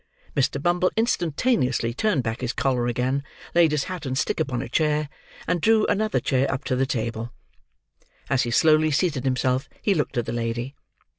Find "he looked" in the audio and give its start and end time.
9.83-10.17